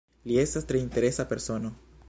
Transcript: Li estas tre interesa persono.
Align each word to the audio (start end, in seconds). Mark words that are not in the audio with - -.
Li 0.29 0.39
estas 0.43 0.65
tre 0.71 0.81
interesa 0.85 1.29
persono. 1.35 1.75